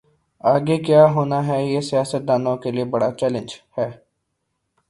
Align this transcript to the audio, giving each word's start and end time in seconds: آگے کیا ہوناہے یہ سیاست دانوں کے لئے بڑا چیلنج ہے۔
آگے 0.43 0.77
کیا 0.85 1.01
ہوناہے 1.13 1.59
یہ 1.73 1.81
سیاست 1.89 2.21
دانوں 2.27 2.55
کے 2.61 2.69
لئے 2.75 2.85
بڑا 2.93 3.09
چیلنج 3.19 3.49
ہے۔ 3.77 3.89